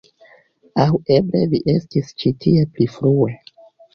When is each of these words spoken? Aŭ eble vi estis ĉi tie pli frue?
Aŭ 0.85 0.87
eble 1.17 1.41
vi 1.51 1.59
estis 1.75 2.09
ĉi 2.23 2.31
tie 2.45 2.65
pli 2.79 2.91
frue? 2.97 3.29